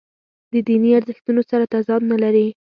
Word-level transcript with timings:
له 0.53 0.59
دیني 0.67 0.89
ارزښتونو 0.99 1.41
سره 1.49 1.63
تضاد 1.73 2.01
نه 2.11 2.17
لري. 2.23 2.47